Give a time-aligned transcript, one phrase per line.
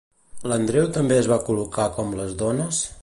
[0.51, 2.83] L'Andreu també es va col·locar com les dones?